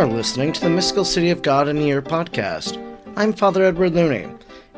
[0.00, 2.82] are listening to the Mystical City of God in a Year podcast.
[3.16, 4.26] I'm Father Edward Looney,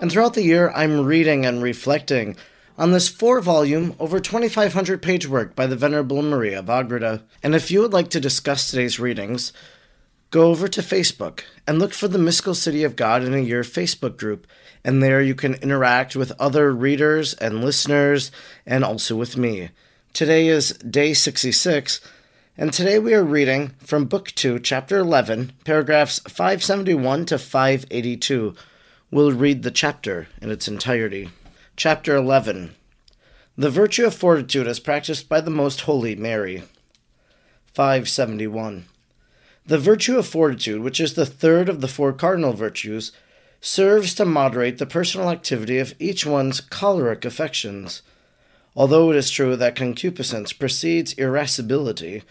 [0.01, 2.35] and throughout the year I'm reading and reflecting
[2.77, 7.23] on this four volume, over 2,500 page work by the Venerable Maria of Agreda.
[7.41, 9.53] And if you would like to discuss today's readings,
[10.33, 13.63] go over to Facebook and look for the Mystical City of God in a Year
[13.63, 14.49] Facebook group.
[14.85, 18.33] And there you can interact with other readers and listeners,
[18.67, 19.71] and also with me.
[20.13, 22.01] Today is day 66
[22.59, 28.55] and today we are reading from Book 2, Chapter 11, paragraphs 571 to 582.
[29.11, 31.31] We'll read the chapter in its entirety.
[31.77, 32.75] Chapter 11
[33.57, 36.63] The Virtue of Fortitude as Practiced by the Most Holy Mary.
[37.73, 38.85] 571.
[39.65, 43.13] The virtue of fortitude, which is the third of the four cardinal virtues,
[43.63, 48.03] serves to moderate the personal activity of each one's choleric affections
[48.75, 52.23] although it is true that concupiscence precedes irascibility,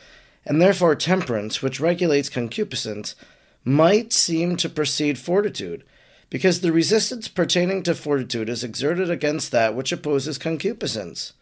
[0.46, 3.16] and therefore temperance, which regulates concupiscence,
[3.64, 5.84] might seem to precede fortitude,
[6.30, 11.34] because the resistance pertaining to fortitude is exerted against that which opposes concupiscence.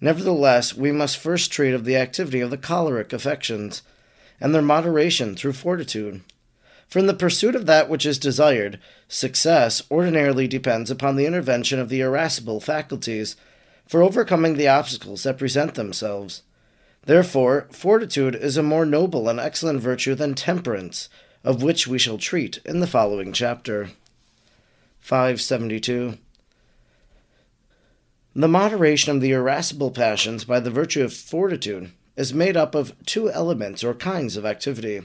[0.00, 3.82] Nevertheless, we must first treat of the activity of the choleric affections,
[4.40, 6.22] and their moderation through fortitude.
[6.88, 11.78] For in the pursuit of that which is desired, success ordinarily depends upon the intervention
[11.78, 13.36] of the irascible faculties
[13.86, 16.42] for overcoming the obstacles that present themselves.
[17.08, 21.08] Therefore, fortitude is a more noble and excellent virtue than temperance,
[21.42, 23.88] of which we shall treat in the following chapter.
[25.00, 26.18] 572.
[28.36, 32.92] The moderation of the irascible passions by the virtue of fortitude is made up of
[33.06, 35.00] two elements or kinds of activity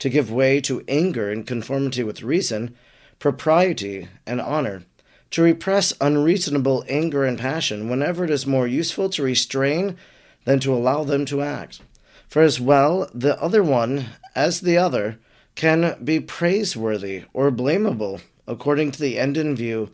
[0.00, 2.74] to give way to anger in conformity with reason,
[3.20, 4.82] propriety, and honor
[5.30, 9.96] to repress unreasonable anger and passion whenever it is more useful to restrain
[10.46, 11.82] than to allow them to act.
[12.26, 15.18] For as well the other one as the other
[15.54, 19.90] can be praiseworthy or blamable according to the end in view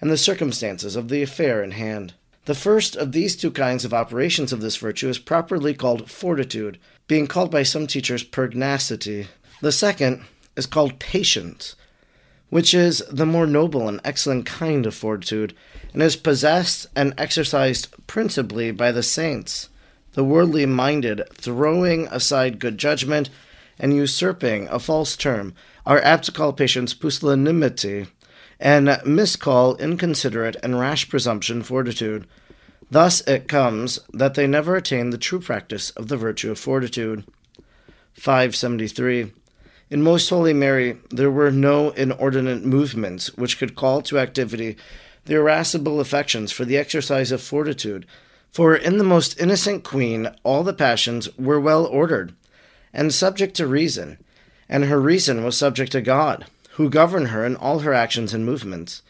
[0.00, 2.14] and the circumstances of the affair in hand.
[2.44, 6.78] The first of these two kinds of operations of this virtue is properly called fortitude,
[7.06, 9.28] being called by some teachers pugnacity.
[9.62, 11.74] The second is called patience,
[12.50, 15.54] which is the more noble and excellent kind of fortitude,
[15.94, 19.70] and is possessed and exercised principally by the saints,
[20.14, 23.30] the worldly minded, throwing aside good judgment
[23.78, 25.54] and usurping a false term,
[25.84, 28.06] are apt to call patience pusillanimity,
[28.58, 32.26] and miscall inconsiderate and rash presumption fortitude.
[32.90, 37.24] Thus it comes that they never attain the true practice of the virtue of fortitude.
[38.14, 39.32] 573.
[39.90, 44.76] In Most Holy Mary, there were no inordinate movements which could call to activity
[45.24, 48.06] the irascible affections for the exercise of fortitude.
[48.54, 52.36] For in the most innocent Queen, all the passions were well ordered
[52.92, 54.18] and subject to reason,
[54.68, 58.46] and her reason was subject to God, who governed her in all her actions and
[58.46, 59.02] movements.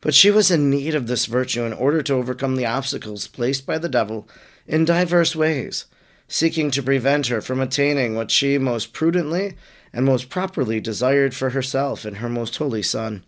[0.00, 3.66] But she was in need of this virtue in order to overcome the obstacles placed
[3.66, 4.26] by the devil
[4.66, 5.84] in divers ways,
[6.26, 9.58] seeking to prevent her from attaining what she most prudently
[9.92, 13.24] and most properly desired for herself and her most holy Son.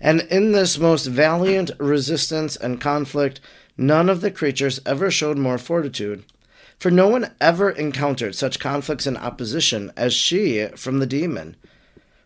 [0.00, 3.38] And in this most valiant resistance and conflict,
[3.80, 6.22] none of the creatures ever showed more fortitude.
[6.78, 11.56] For no one ever encountered such conflicts and opposition as she from the demon.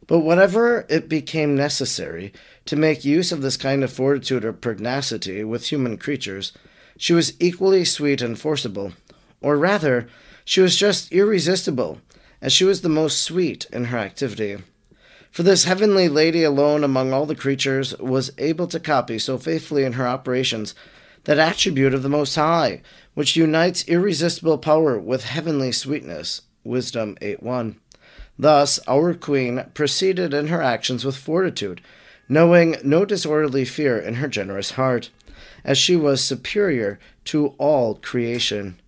[0.07, 2.33] But whatever it became necessary
[2.67, 6.53] to make use of this kind of fortitude or pugnacity with human creatures,
[6.99, 8.93] she was equally sweet and forcible.
[9.41, 10.09] Or rather,
[10.45, 12.01] she was just irresistible
[12.43, 14.59] as she was the most sweet in her activity.
[15.31, 19.85] For this heavenly lady alone among all the creatures was able to copy so faithfully
[19.85, 20.75] in her operations
[21.25, 22.83] that attribute of the Most High,
[23.15, 26.43] which unites irresistible power with heavenly sweetness.
[26.63, 27.77] Wisdom 8 1.
[28.39, 31.81] Thus, our Queen proceeded in her actions with fortitude,
[32.29, 35.11] knowing no disorderly fear in her generous heart,
[35.65, 38.81] as she was superior to all creation.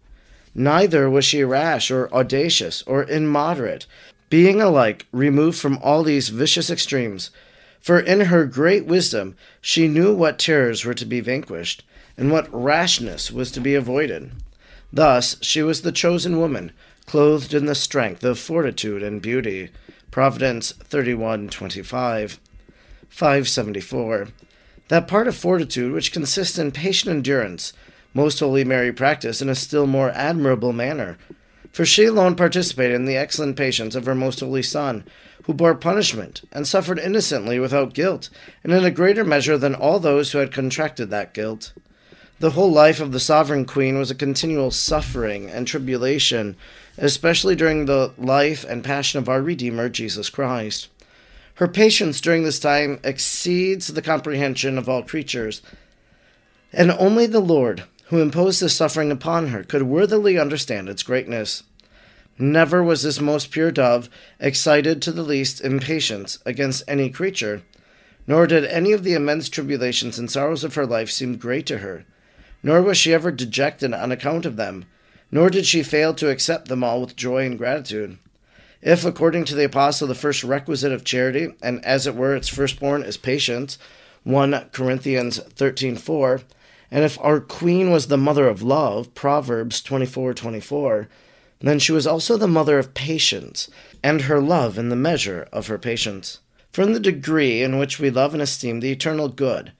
[0.54, 3.86] Neither was she rash or audacious or immoderate,
[4.30, 7.30] being alike removed from all these vicious extremes.
[7.80, 11.84] For in her great wisdom she knew what terrors were to be vanquished,
[12.16, 14.32] and what rashness was to be avoided.
[14.92, 16.72] Thus she was the chosen woman,
[17.06, 19.70] clothed in the strength of fortitude and beauty.
[20.10, 22.38] Proverbs 31:25.
[23.08, 24.28] 574.
[24.88, 27.72] That part of fortitude which consists in patient endurance
[28.16, 31.18] most Holy Mary practiced in a still more admirable manner,
[31.70, 35.04] for she alone participated in the excellent patience of her Most Holy Son,
[35.42, 38.30] who bore punishment and suffered innocently without guilt,
[38.64, 41.74] and in a greater measure than all those who had contracted that guilt.
[42.38, 46.54] The whole life of the sovereign queen was a continual suffering and tribulation,
[46.98, 50.88] especially during the life and passion of our Redeemer, Jesus Christ.
[51.54, 55.62] Her patience during this time exceeds the comprehension of all creatures,
[56.74, 61.62] and only the Lord, who imposed this suffering upon her, could worthily understand its greatness.
[62.38, 67.62] Never was this most pure dove excited to the least impatience against any creature,
[68.26, 71.78] nor did any of the immense tribulations and sorrows of her life seem great to
[71.78, 72.04] her
[72.66, 74.84] nor was she ever dejected on account of them,
[75.30, 78.18] nor did she fail to accept them all with joy and gratitude.
[78.82, 82.48] If, according to the apostle, the first requisite of charity, and as it were its
[82.48, 83.78] firstborn, is patience,
[84.24, 86.42] 1 Corinthians 13.4,
[86.90, 91.06] and if our queen was the mother of love, Proverbs 24.24,
[91.60, 93.70] then she was also the mother of patience,
[94.02, 96.40] and her love in the measure of her patience.
[96.72, 99.70] From the degree in which we love and esteem the eternal good,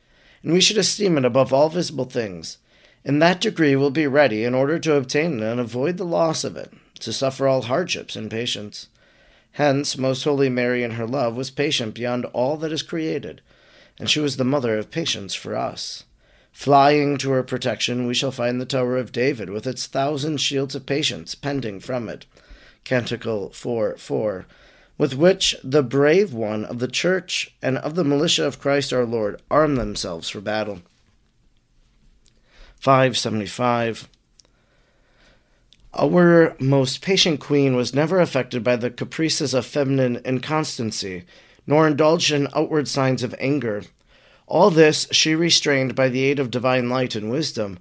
[0.44, 2.58] and we should esteem it above all visible things,
[3.06, 6.42] in that degree will be ready in order to obtain it and avoid the loss
[6.42, 8.88] of it, to suffer all hardships in patience.
[9.52, 13.42] Hence, Most Holy Mary in her love was patient beyond all that is created,
[13.96, 16.02] and she was the mother of patience for us.
[16.50, 20.74] Flying to her protection, we shall find the Tower of David with its thousand shields
[20.74, 22.26] of patience pending from it.
[22.82, 24.46] Canticle 4 4,
[24.98, 29.04] with which the brave one of the Church and of the militia of Christ our
[29.04, 30.80] Lord arm themselves for battle.
[32.80, 34.08] 575.
[35.98, 41.24] Our most patient queen was never affected by the caprices of feminine inconstancy,
[41.66, 43.82] nor indulged in outward signs of anger.
[44.46, 47.78] All this she restrained by the aid of divine light and wisdom,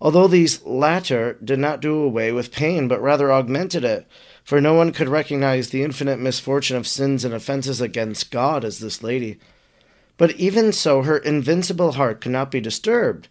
[0.00, 4.06] although these latter did not do away with pain, but rather augmented it,
[4.44, 8.78] for no one could recognize the infinite misfortune of sins and offenses against God as
[8.78, 9.38] this lady.
[10.16, 13.28] But even so, her invincible heart could not be disturbed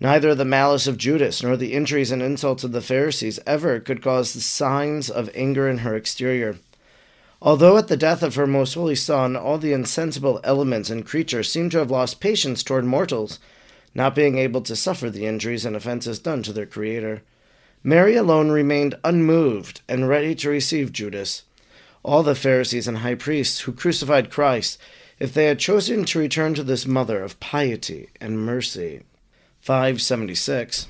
[0.00, 4.02] Neither the malice of Judas nor the injuries and insults of the Pharisees ever could
[4.02, 6.56] cause the signs of anger in her exterior.
[7.40, 11.50] Although at the death of her most holy Son all the insensible elements and creatures
[11.50, 13.38] seemed to have lost patience toward mortals,
[13.94, 17.22] not being able to suffer the injuries and offenses done to their Creator,
[17.84, 21.42] Mary alone remained unmoved and ready to receive Judas.
[22.04, 24.78] All the Pharisees and high priests who crucified Christ,
[25.18, 29.02] if they had chosen to return to this mother of piety and mercy,
[29.62, 30.88] 576.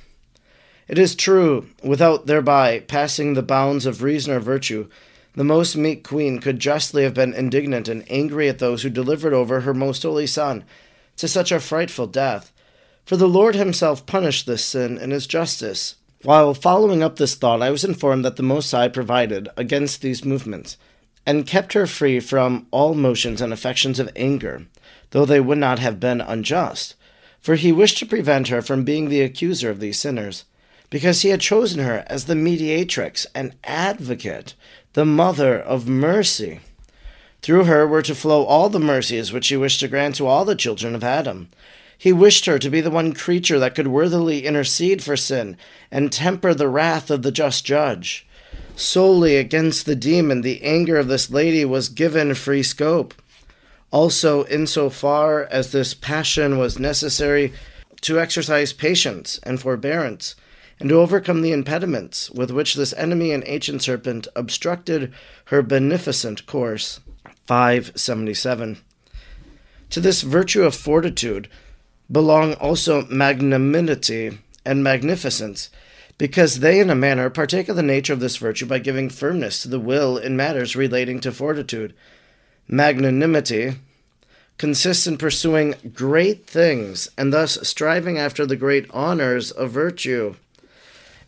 [0.88, 4.88] It is true, without thereby passing the bounds of reason or virtue,
[5.34, 9.34] the most meek queen could justly have been indignant and angry at those who delivered
[9.34, 10.64] over her most holy Son
[11.16, 12.50] to such a frightful death.
[13.04, 15.96] For the Lord himself punished this sin in his justice.
[16.22, 20.24] While following up this thought, I was informed that the Most High provided against these
[20.24, 20.78] movements,
[21.26, 24.66] and kept her free from all motions and affections of anger,
[25.10, 26.94] though they would not have been unjust
[27.42, 30.44] for he wished to prevent her from being the accuser of these sinners,
[30.88, 34.54] because he had chosen her as the mediatrix and advocate,
[34.92, 36.60] the mother of mercy.
[37.42, 40.44] Through her were to flow all the mercies which he wished to grant to all
[40.44, 41.48] the children of Adam.
[41.98, 45.56] He wished her to be the one creature that could worthily intercede for sin
[45.90, 48.26] and temper the wrath of the just judge.
[48.76, 53.14] Solely against the demon, the anger of this lady was given free scope
[53.92, 57.52] also insofar as this passion was necessary
[58.00, 60.34] to exercise patience and forbearance,
[60.80, 65.12] and to overcome the impediments with which this enemy and ancient serpent obstructed
[65.46, 66.98] her beneficent course.
[67.46, 68.78] 577.
[69.90, 71.48] To this virtue of fortitude
[72.10, 75.70] belong also magnanimity and magnificence,
[76.18, 79.62] because they in a manner partake of the nature of this virtue by giving firmness
[79.62, 81.94] to the will in matters relating to fortitude
[82.68, 83.74] Magnanimity
[84.58, 90.36] consists in pursuing great things and thus striving after the great honors of virtue.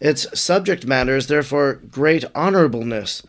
[0.01, 3.25] Its subject matter is therefore great honorableness,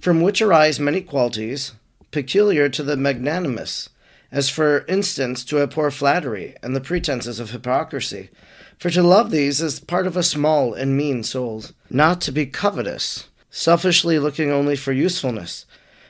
[0.00, 1.72] from which arise many qualities
[2.10, 3.88] peculiar to the magnanimous,
[4.30, 8.30] as for instance to abhor flattery and the pretenses of hypocrisy.
[8.78, 12.46] For to love these is part of a small and mean soul, not to be
[12.46, 15.66] covetous, selfishly looking only for usefulness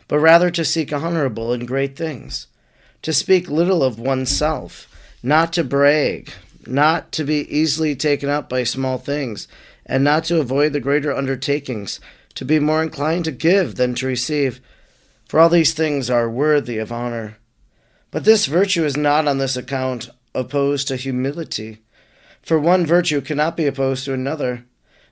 [0.08, 2.46] but rather to seek honorable and great things,
[3.02, 4.88] to speak little of oneself,
[5.22, 6.30] not to brag,
[6.66, 9.46] not to be easily taken up by small things,
[9.86, 12.00] and not to avoid the greater undertakings,
[12.34, 14.60] to be more inclined to give than to receive.
[15.26, 17.36] For all these things are worthy of honor.
[18.10, 21.82] But this virtue is not on this account opposed to humility,
[22.42, 24.64] for one virtue cannot be opposed to another.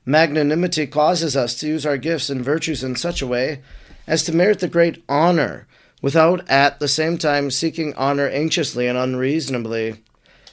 [0.07, 3.61] Magnanimity causes us to use our gifts and virtues in such a way
[4.07, 5.67] as to merit the great honor,
[6.03, 10.03] without at the same time seeking honor anxiously and unreasonably.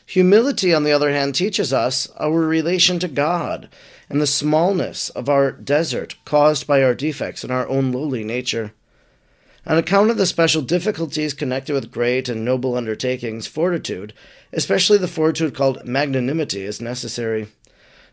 [0.06, 3.70] Humility, on the other hand, teaches us our relation to God
[4.10, 8.74] and the smallness of our desert caused by our defects and our own lowly nature.
[9.66, 14.14] On account of the special difficulties connected with great and noble undertakings, fortitude,
[14.52, 17.48] especially the fortitude called magnanimity, is necessary.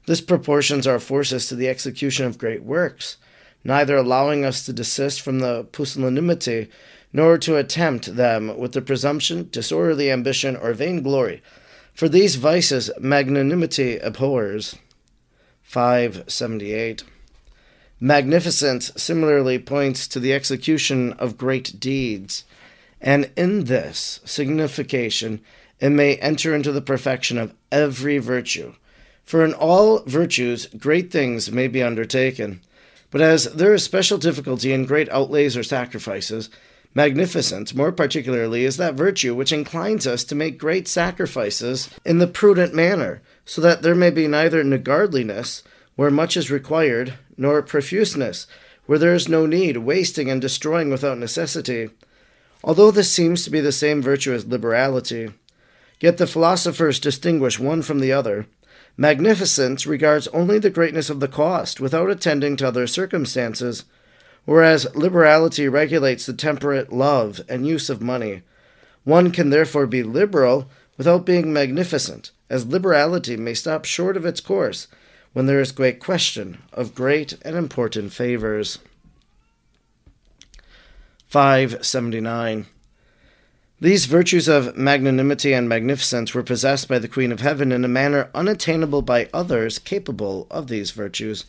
[0.07, 3.17] This proportions our forces to the execution of great works,
[3.65, 6.69] neither allowing us to desist from the pusillanimity,
[7.13, 11.43] nor to attempt them with the presumption, disorderly ambition, or vain glory.
[11.93, 14.77] For these vices magnanimity abhors.
[15.63, 17.05] 578.
[18.01, 22.45] Magnificence similarly points to the execution of great deeds,
[23.01, 25.41] and in this signification
[25.81, 28.75] it may enter into the perfection of every virtue.
[29.25, 32.63] For in all virtues great things may be undertaken,
[33.11, 36.49] but as there is special difficulty in great outlays or sacrifices,
[36.95, 42.27] magnificence, more particularly, is that virtue which inclines us to make great sacrifices in the
[42.27, 45.63] prudent manner, so that there may be neither niggardliness,
[45.97, 48.47] where much is required, nor profuseness,
[48.87, 51.91] where there is no need, wasting and destroying without necessity.
[52.63, 55.31] Although this seems to be the same virtue as liberality,
[56.01, 58.47] yet the philosophers distinguish one from the other.
[59.01, 63.87] Magnificence regards only the greatness of the cost, without attending to other circumstances,
[64.45, 68.43] whereas liberality regulates the temperate love and use of money.
[69.05, 74.43] One can therefore be liberal without being magnificent, as liberality may stop short of its
[74.43, 74.87] course
[75.33, 78.81] when there is great question of great and important favors.
[81.29, 82.67] 579.
[83.83, 87.89] These virtues of magnanimity and magnificence were possessed by the Queen of Heaven in a
[87.89, 91.47] manner unattainable by others capable of these virtues.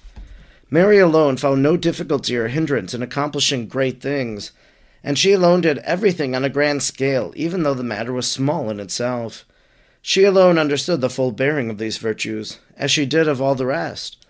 [0.69, 4.53] Mary alone found no difficulty or hindrance in accomplishing great things,
[5.03, 8.69] and she alone did everything on a grand scale, even though the matter was small
[8.69, 9.43] in itself.
[10.01, 13.65] She alone understood the full bearing of these virtues, as she did of all the
[13.65, 14.25] rest.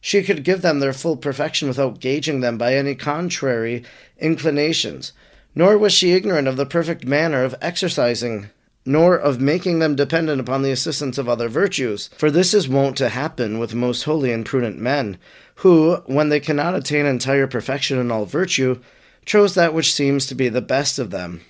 [0.00, 3.84] She could give them their full perfection without gauging them by any contrary
[4.18, 5.12] inclinations,
[5.54, 8.48] nor was she ignorant of the perfect manner of exercising,
[8.84, 12.08] nor of making them dependent upon the assistance of other virtues.
[12.16, 15.18] For this is wont to happen with most holy and prudent men,
[15.56, 18.80] who, when they cannot attain entire perfection in all virtue,
[19.24, 21.42] chose that which seems to be the best of them.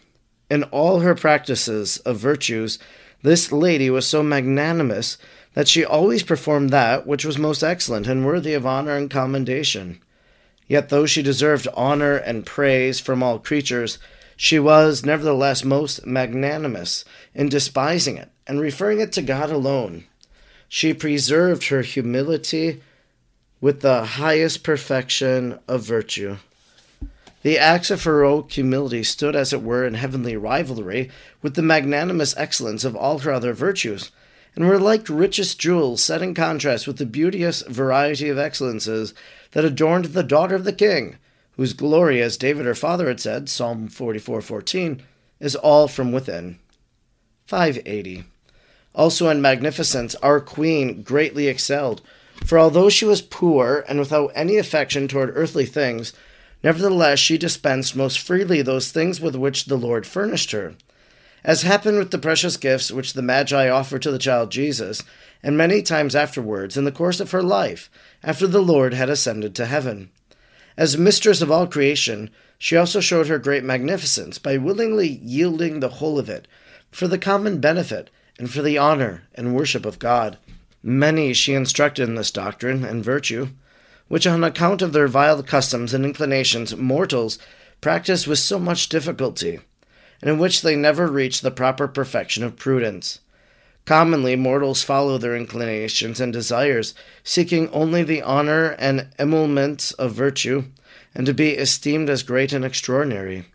[0.51, 2.79] In all her practices of virtues,
[3.23, 5.17] this lady was so magnanimous
[5.55, 10.01] that she always performed that which was most excellent and worthy of honor and commendation.
[10.69, 13.99] Yet, though she deserved honor and praise from all creatures,
[14.37, 17.05] she was nevertheless most magnanimous
[17.35, 20.05] in despising it and referring it to God alone.
[20.69, 22.81] She preserved her humility
[23.61, 26.39] with the highest perfection of virtue.
[27.43, 31.11] The acts of heroic humility stood, as it were, in heavenly rivalry
[31.43, 34.11] with the magnanimous excellence of all her other virtues,
[34.55, 39.15] and were like richest jewels set in contrast with the beauteous variety of excellences
[39.53, 41.17] that adorned the daughter of the king,
[41.57, 45.01] whose glory, as David her father had said, Psalm 44:14,
[45.41, 46.59] is all from within.
[47.47, 48.25] 580.
[48.95, 52.03] Also in magnificence, our queen greatly excelled,
[52.45, 56.13] for although she was poor and without any affection toward earthly things,
[56.63, 60.75] Nevertheless, she dispensed most freely those things with which the Lord furnished her.
[61.45, 65.03] As happened with the precious gifts which the Magi offered to the child Jesus,
[65.43, 67.91] and many times afterwards in the course of her life,
[68.23, 70.11] after the Lord had ascended to heaven.
[70.77, 75.89] As mistress of all creation, she also showed her great magnificence by willingly yielding the
[75.89, 76.47] whole of it
[76.91, 80.39] for the common benefit and for the honor and worship of God.
[80.83, 83.49] Many she instructed in this doctrine and virtue
[84.13, 87.39] which on account of their vile customs and inclinations mortals
[87.81, 89.59] practice with so much difficulty,
[90.23, 93.21] and in which they never reach the proper perfection of prudence.
[93.85, 100.65] Commonly, mortals follow their inclinations and desires, seeking only the honor and emoluments of virtue,
[101.15, 103.47] and to be esteemed as great and extraordinary.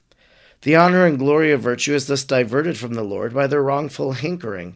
[0.64, 4.14] The honor and glory of virtue is thus diverted from the Lord by their wrongful
[4.14, 4.76] hankering,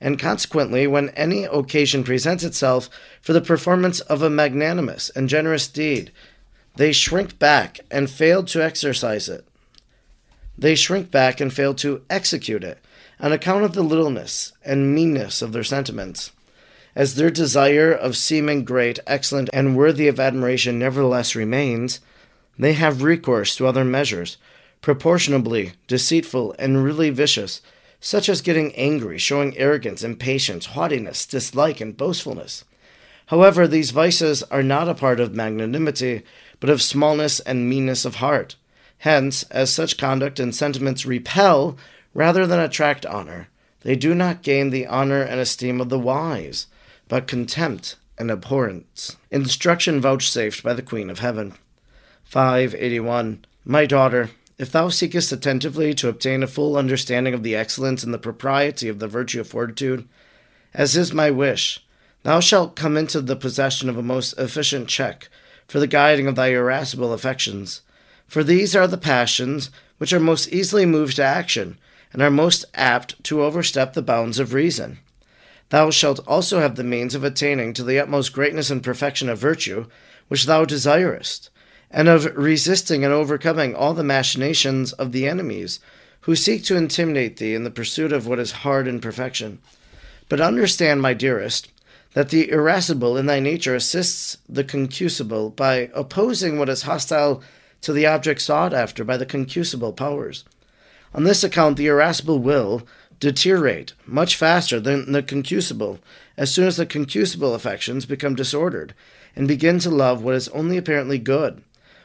[0.00, 2.88] and consequently, when any occasion presents itself
[3.20, 6.12] for the performance of a magnanimous and generous deed,
[6.76, 9.46] they shrink back and fail to exercise it.
[10.62, 12.78] They shrink back and fail to execute it
[13.18, 16.30] on account of the littleness and meanness of their sentiments.
[16.94, 21.98] As their desire of seeming great, excellent, and worthy of admiration nevertheless remains,
[22.56, 24.36] they have recourse to other measures,
[24.82, 27.60] proportionably deceitful and really vicious,
[27.98, 32.64] such as getting angry, showing arrogance, impatience, haughtiness, dislike, and boastfulness.
[33.26, 36.22] However, these vices are not a part of magnanimity,
[36.60, 38.54] but of smallness and meanness of heart.
[39.02, 41.76] Hence, as such conduct and sentiments repel
[42.14, 43.48] rather than attract honor,
[43.80, 46.68] They do not gain the honor and esteem of the wise,
[47.08, 49.16] but contempt and abhorrence.
[49.28, 51.54] Instruction vouchsafed by the Queen of Heaven.
[52.22, 53.44] 581.
[53.64, 58.14] My daughter, if thou seekest attentively to obtain a full understanding of the excellence and
[58.14, 60.06] the propriety of the virtue of fortitude,
[60.72, 61.84] as is my wish,
[62.22, 65.28] thou shalt come into the possession of a most efficient check
[65.66, 67.82] for the guiding of thy irascible affections.
[68.32, 71.76] For these are the passions which are most easily moved to action,
[72.14, 75.00] and are most apt to overstep the bounds of reason.
[75.68, 79.38] Thou shalt also have the means of attaining to the utmost greatness and perfection of
[79.38, 79.84] virtue,
[80.28, 81.50] which thou desirest,
[81.90, 85.78] and of resisting and overcoming all the machinations of the enemies,
[86.22, 89.58] who seek to intimidate thee in the pursuit of what is hard in perfection.
[90.30, 91.68] But understand, my dearest,
[92.14, 97.42] that the irascible in thy nature assists the concupiscible by opposing what is hostile
[97.82, 100.44] to the object sought after by the concupiscible powers.
[101.14, 102.82] On this account, the irascible will
[103.20, 106.00] deteriorate much faster than the concupiscible
[106.36, 108.94] as soon as the concupiscible affections become disordered
[109.36, 111.62] and begin to love what is only apparently good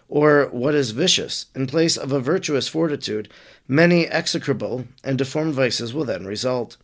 [0.09, 3.29] or what is vicious in place of a virtuous fortitude
[3.67, 6.77] many execrable and deformed vices will then result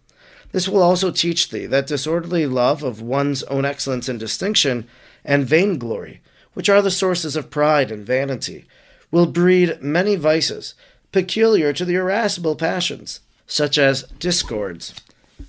[0.52, 4.88] this will also teach thee that disorderly love of one's own excellence and distinction
[5.24, 6.22] and vainglory
[6.54, 8.66] which are the sources of pride and vanity
[9.14, 10.74] will breed many vices
[11.12, 14.96] peculiar to the irascible passions, such as discords,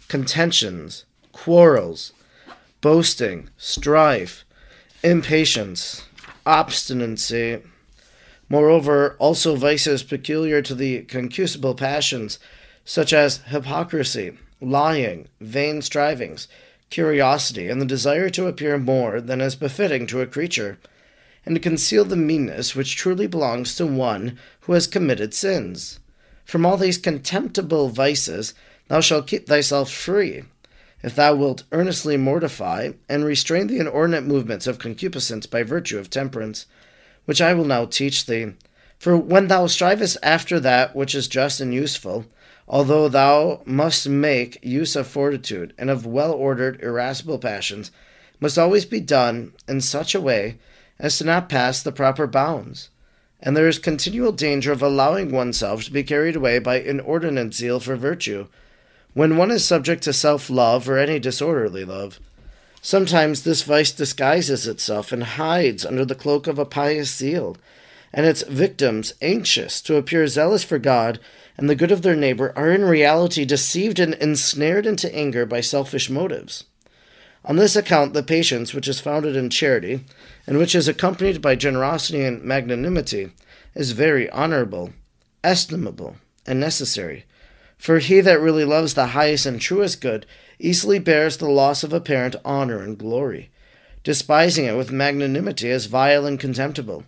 [0.06, 2.12] contentions, quarrels,
[2.82, 4.44] boasting, strife,
[5.02, 6.04] impatience,
[6.44, 7.62] obstinacy.
[8.50, 12.38] Moreover, also vices peculiar to the concupiscible passions,
[12.84, 16.48] such as hypocrisy, lying, vain strivings,
[16.90, 20.76] curiosity, and the desire to appear more than is befitting to a creature
[21.46, 26.00] and to conceal the meanness which truly belongs to one who has committed sins.
[26.44, 28.54] From all these contemptible vices
[28.88, 30.44] thou shalt keep thyself free,
[31.02, 36.10] if thou wilt earnestly mortify and restrain the inordinate movements of concupiscence by virtue of
[36.10, 36.66] temperance,
[37.24, 38.54] which I will now teach thee.
[38.98, 42.26] For when thou strivest after that which is just and useful,
[42.66, 47.90] although thou must make use of fortitude and of well ordered irascible passions,
[48.40, 50.58] must always be done in such a way
[50.98, 52.90] as to not pass the proper bounds,
[53.40, 57.80] and there is continual danger of allowing oneself to be carried away by inordinate zeal
[57.80, 58.46] for virtue,
[59.12, 62.18] when one is subject to self love or any disorderly love.
[62.82, 67.56] Sometimes this vice disguises itself and hides under the cloak of a pious zeal,
[68.12, 71.18] and its victims, anxious to appear zealous for God
[71.56, 75.60] and the good of their neighbor, are in reality deceived and ensnared into anger by
[75.60, 76.64] selfish motives.
[77.46, 80.00] On this account, the patience, which is founded in charity,
[80.46, 83.32] and which is accompanied by generosity and magnanimity,
[83.74, 84.94] is very honorable,
[85.42, 87.26] estimable, and necessary.
[87.76, 90.24] For he that really loves the highest and truest good
[90.58, 93.50] easily bears the loss of apparent honor and glory,
[94.04, 97.04] despising it with magnanimity as vile and contemptible.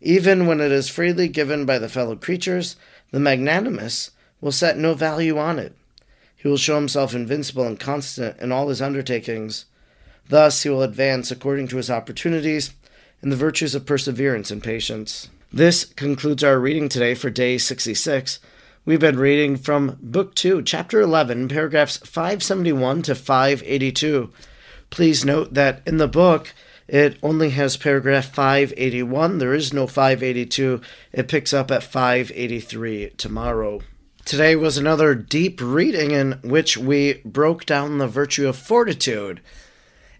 [0.00, 2.74] Even when it is freely given by the fellow creatures,
[3.12, 5.76] the magnanimous will set no value on it.
[6.34, 9.66] He will show himself invincible and constant in all his undertakings
[10.28, 12.72] Thus, he will advance according to his opportunities
[13.22, 15.28] in the virtues of perseverance and patience.
[15.52, 18.40] This concludes our reading today for day 66.
[18.84, 24.32] We've been reading from Book 2, Chapter 11, paragraphs 571 to 582.
[24.90, 26.52] Please note that in the book,
[26.88, 29.38] it only has paragraph 581.
[29.38, 30.80] There is no 582.
[31.12, 33.80] It picks up at 583 tomorrow.
[34.24, 39.40] Today was another deep reading in which we broke down the virtue of fortitude.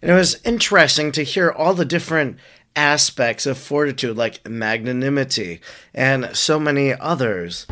[0.07, 2.39] And it was interesting to hear all the different
[2.77, 5.61] aspects of fortitude, like magnanimity
[5.93, 7.67] and so many others.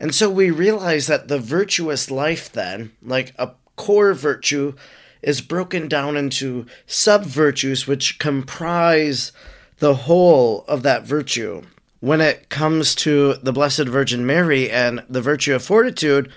[0.00, 4.74] And so we realize that the virtuous life, then, like a core virtue,
[5.22, 9.30] is broken down into sub virtues which comprise
[9.78, 11.62] the whole of that virtue.
[12.00, 16.32] When it comes to the Blessed Virgin Mary and the virtue of fortitude,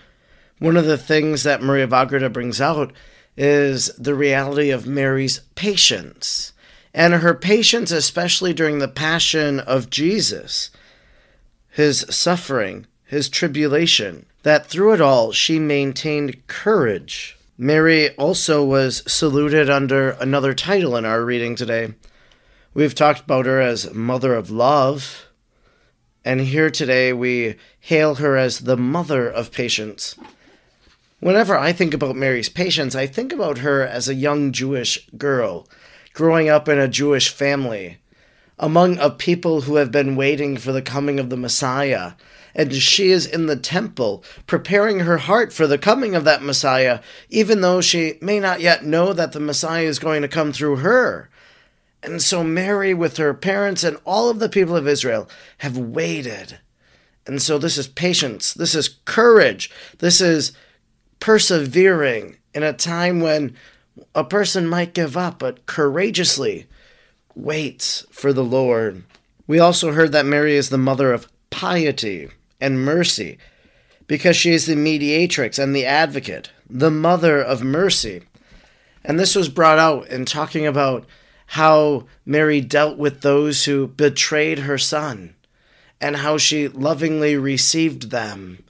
[0.60, 2.94] one of the things that Maria of Agreda brings out
[3.42, 6.54] is the reality of Mary's patience.
[6.94, 10.70] And her patience, especially during the passion of Jesus,
[11.68, 17.36] his suffering, his tribulation, that through it all she maintained courage.
[17.58, 21.96] Mary also was saluted under another title in our reading today.
[22.76, 25.26] We've talked about her as Mother of Love,
[26.24, 30.16] and here today we hail her as the Mother of Patience.
[31.22, 35.68] Whenever I think about Mary's patience, I think about her as a young Jewish girl
[36.14, 38.00] growing up in a Jewish family
[38.58, 42.14] among a people who have been waiting for the coming of the Messiah
[42.56, 47.00] and she is in the temple, preparing her heart for the coming of that Messiah,
[47.30, 50.78] even though she may not yet know that the Messiah is going to come through
[50.78, 51.30] her.
[52.04, 55.30] And so Mary, with her parents and all of the people of Israel,
[55.60, 56.60] have waited.
[57.28, 60.52] And so this is patience, this is courage, this is
[61.22, 63.56] persevering in a time when
[64.14, 66.68] a person might give up, but courageously
[67.34, 69.04] waits for the Lord.
[69.48, 72.30] We also heard that Mary is the mother of piety
[72.60, 73.38] and mercy
[74.08, 78.24] because she is the mediatrix and the advocate, the mother of mercy.
[79.06, 81.06] And this was brought out in talking about
[81.48, 85.36] how Mary dealt with those who betrayed her son
[86.00, 88.64] and how she lovingly received them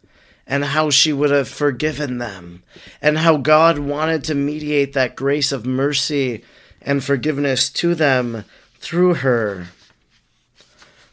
[0.48, 2.64] and how she would have forgiven them
[3.02, 6.44] and how God wanted to mediate that grace of mercy
[6.82, 8.44] and forgiveness to them
[8.80, 9.68] through her.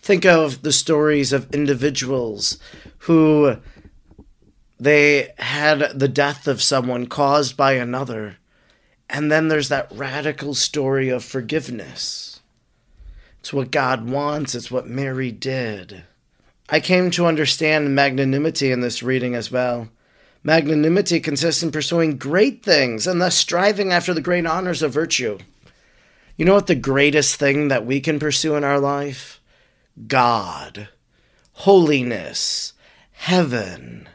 [0.01, 2.59] Think of the stories of individuals
[3.01, 3.59] who
[4.81, 8.37] they had the death of someone caused by another.
[9.11, 12.41] And then there's that radical story of forgiveness.
[13.41, 16.05] It's what God wants, it's what Mary did.
[16.69, 19.89] I came to understand magnanimity in this reading as well.
[20.43, 25.39] Magnanimity consists in pursuing great things and thus striving after the great honors of virtue.
[26.37, 29.41] You know what the greatest thing that we can pursue in our life?
[30.07, 30.89] God,
[31.55, 32.75] holiness,
[33.13, 34.09] heaven.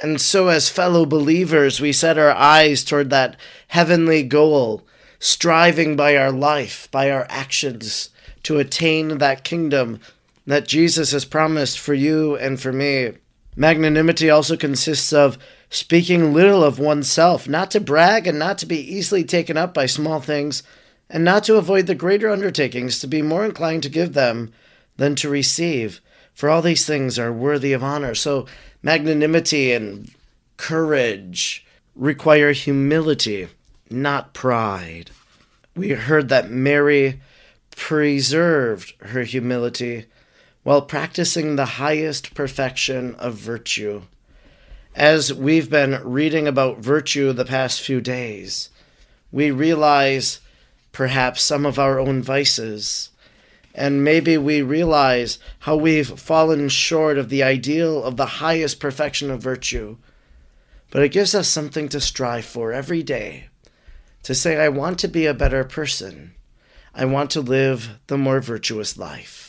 [0.00, 3.36] And so, as fellow believers, we set our eyes toward that
[3.68, 4.86] heavenly goal,
[5.18, 8.10] striving by our life, by our actions,
[8.42, 10.00] to attain that kingdom
[10.46, 13.12] that Jesus has promised for you and for me.
[13.56, 15.38] Magnanimity also consists of
[15.70, 19.86] speaking little of oneself, not to brag and not to be easily taken up by
[19.86, 20.62] small things,
[21.08, 24.52] and not to avoid the greater undertakings, to be more inclined to give them
[24.96, 26.00] than to receive.
[26.34, 28.14] For all these things are worthy of honor.
[28.14, 28.46] So,
[28.82, 30.10] magnanimity and
[30.56, 33.48] courage require humility,
[33.88, 35.10] not pride.
[35.76, 37.20] We heard that Mary
[37.76, 40.06] preserved her humility
[40.64, 44.02] while practicing the highest perfection of virtue.
[44.96, 48.70] As we've been reading about virtue the past few days,
[49.30, 50.40] we realize
[50.90, 53.10] perhaps some of our own vices
[53.74, 59.30] and maybe we realize how we've fallen short of the ideal of the highest perfection
[59.30, 59.96] of virtue.
[60.90, 63.48] But it gives us something to strive for every day
[64.22, 66.34] to say, I want to be a better person.
[66.94, 69.43] I want to live the more virtuous life.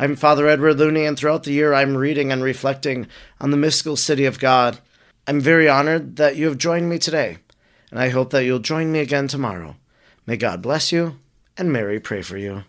[0.00, 3.08] I'm Father Edward Looney, and throughout the year I'm reading and reflecting
[3.40, 4.78] on the mystical city of God.
[5.26, 7.38] I'm very honored that you have joined me today,
[7.90, 9.74] and I hope that you'll join me again tomorrow.
[10.24, 11.18] May God bless you,
[11.56, 12.62] and Mary pray for you.